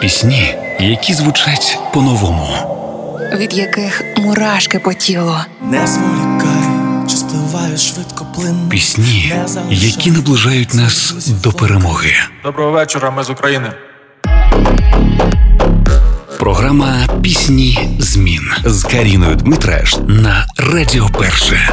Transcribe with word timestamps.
Пісні, 0.00 0.54
які 0.80 1.14
звучать 1.14 1.78
по-новому, 1.94 2.48
від 3.36 3.54
яких 3.54 4.02
мурашки 4.16 4.78
по 4.78 4.92
тілу. 4.92 5.34
Не 5.62 5.86
зволікай, 5.86 6.62
чи 7.08 7.16
спливає 7.16 7.76
швидко 7.76 8.26
плин. 8.34 8.68
Пісні, 8.70 9.34
які 9.70 10.10
наближають 10.10 10.74
нас 10.74 11.14
до 11.42 11.52
перемоги. 11.52 12.12
Доброго 12.44 12.70
вечора, 12.70 13.10
ми 13.10 13.24
з 13.24 13.30
України. 13.30 13.72
Програма 16.38 16.94
Пісні 17.22 17.88
змін 17.98 18.42
з 18.64 18.82
Каріною 18.84 19.34
Дмитраш 19.36 19.96
на 20.08 20.46
Радіо 20.56 21.08
Перше. 21.18 21.72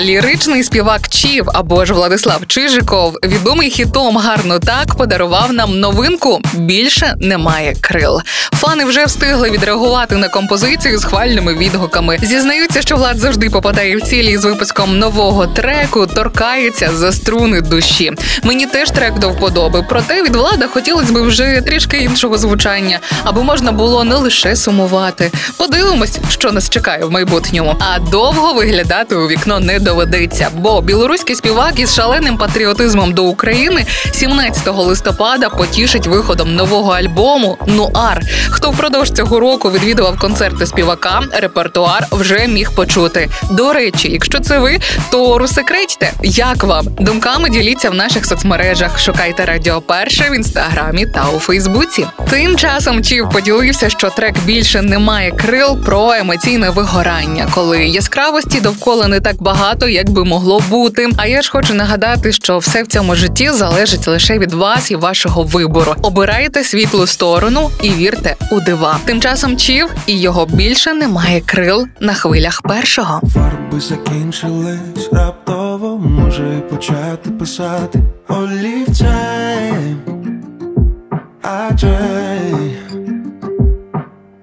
Ліричний 0.00 0.64
співак 0.64 1.08
Чів 1.08 1.48
або 1.54 1.84
ж 1.84 1.92
Владислав 1.92 2.46
Чижиков, 2.46 3.16
відомий 3.24 3.70
хітом 3.70 4.16
гарно 4.16 4.58
так 4.58 4.94
подарував 4.94 5.52
нам 5.52 5.80
новинку 5.80 6.40
Більше 6.54 7.14
немає 7.20 7.74
крил. 7.80 8.20
Фани 8.52 8.84
вже 8.84 9.04
встигли 9.04 9.50
відреагувати 9.50 10.16
на 10.16 10.28
композицію 10.28 10.98
з 10.98 11.04
хвальними 11.04 11.54
відгуками. 11.54 12.18
Зізнаються, 12.22 12.82
що 12.82 12.96
влад 12.96 13.18
завжди 13.18 13.50
попадає 13.50 13.96
в 13.96 14.00
цілі 14.00 14.38
з 14.38 14.44
випуском 14.44 14.98
нового 14.98 15.46
треку, 15.46 16.06
торкається 16.06 16.90
за 16.94 17.12
струни 17.12 17.60
душі. 17.60 18.12
Мені 18.42 18.66
теж 18.66 18.90
трек 18.90 19.18
до 19.18 19.30
вподоби, 19.30 19.84
проте 19.88 20.22
від 20.22 20.36
влада 20.36 20.66
хотілося 20.66 21.12
б 21.12 21.20
вже 21.20 21.60
трішки 21.66 21.96
іншого 21.96 22.38
звучання, 22.38 22.98
аби 23.24 23.42
можна 23.42 23.72
було 23.72 24.04
не 24.04 24.14
лише 24.14 24.56
сумувати. 24.56 25.32
Подивимось, 25.56 26.18
що 26.28 26.52
нас 26.52 26.70
чекає 26.70 27.04
в 27.04 27.10
майбутньому. 27.10 27.76
А 27.80 27.98
довго 27.98 28.52
виглядати 28.52 29.16
у 29.16 29.28
вікно 29.28 29.60
не 29.60 29.80
доведеться, 29.90 30.48
бо 30.56 30.80
білоруський 30.82 31.36
співак 31.36 31.78
із 31.78 31.94
шаленим 31.94 32.36
патріотизмом 32.36 33.12
до 33.12 33.24
України 33.24 33.86
17 34.12 34.68
листопада 34.68 35.48
потішить 35.48 36.06
виходом 36.06 36.54
нового 36.54 36.92
альбому 36.92 37.58
Нуар. 37.66 38.22
Хто 38.50 38.70
впродовж 38.70 39.10
цього 39.10 39.40
року 39.40 39.70
відвідував 39.70 40.18
концерти 40.18 40.66
співака, 40.66 41.20
репертуар 41.32 42.06
вже 42.12 42.46
міг 42.48 42.70
почути. 42.74 43.28
До 43.50 43.72
речі, 43.72 44.12
якщо 44.12 44.40
це 44.40 44.58
ви, 44.58 44.78
то 45.10 45.38
розсекретьте, 45.38 46.12
як 46.22 46.64
вам 46.64 46.86
думками 47.00 47.50
діліться 47.50 47.90
в 47.90 47.94
наших 47.94 48.26
соцмережах. 48.26 48.98
Шукайте 48.98 49.44
Радіо 49.44 49.80
Перше 49.80 50.30
в 50.30 50.34
інстаграмі 50.34 51.06
та 51.06 51.24
у 51.36 51.40
Фейсбуці. 51.40 52.06
Тим 52.28 52.56
часом 52.56 53.04
Чів 53.04 53.28
поділився, 53.32 53.90
що 53.90 54.10
трек 54.10 54.34
більше 54.44 54.82
не 54.82 54.98
має 54.98 55.30
крил 55.30 55.78
про 55.84 56.12
емоційне 56.12 56.70
вигорання, 56.70 57.48
коли 57.54 57.84
яскравості 57.86 58.60
довкола 58.60 59.06
не 59.06 59.20
так 59.20 59.42
багато, 59.42 59.79
як 59.88 60.10
би 60.10 60.24
могло 60.24 60.60
бути. 60.68 61.08
А 61.16 61.26
я 61.26 61.42
ж 61.42 61.50
хочу 61.50 61.74
нагадати, 61.74 62.32
що 62.32 62.58
все 62.58 62.82
в 62.82 62.86
цьому 62.86 63.14
житті 63.14 63.50
залежить 63.50 64.08
лише 64.08 64.38
від 64.38 64.52
вас 64.52 64.90
і 64.90 64.96
вашого 64.96 65.42
вибору. 65.42 65.94
Обирайте 66.02 66.64
світлу 66.64 67.06
сторону 67.06 67.70
і 67.82 67.90
вірте 67.90 68.36
у 68.50 68.60
дива. 68.60 68.98
Тим 69.04 69.20
часом 69.20 69.56
Чів 69.56 69.86
і 70.06 70.20
його 70.20 70.46
більше 70.46 70.94
немає 70.94 71.40
крил 71.40 71.86
на 72.00 72.14
хвилях 72.14 72.62
першого. 72.62 73.20
Фарби 73.34 73.80
закінчились 73.80 75.12
раптово, 75.12 75.98
може 75.98 76.62
почати 76.70 77.30
писати 77.30 77.98
олівцем. 78.28 80.00
Адже 81.42 81.98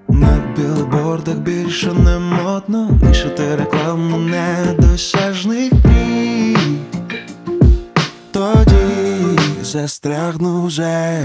на 0.10 0.44
білбордах 0.56 1.36
більше 1.36 1.94
не 1.94 2.20
модно 2.20 2.90
Вішати 3.10 3.56
рекламу 3.56 4.18
недосяжних 4.18 4.47
застрягну 9.68 10.66
вже 10.66 11.22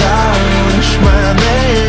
Залиш 0.00 0.98
мене 1.04 1.83